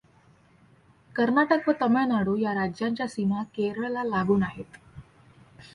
कर्नाटक 1.15 1.67
व 1.67 1.71
तमिळनाडू 1.81 2.35
या 2.35 2.53
राज्यांच्या 2.53 3.07
सीमा 3.07 3.43
केरळला 3.55 4.03
लागून 4.03 4.43
आहेत. 4.43 4.77